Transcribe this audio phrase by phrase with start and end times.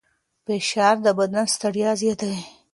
[0.45, 2.41] فشار د بدن ستړیا زیاتوي.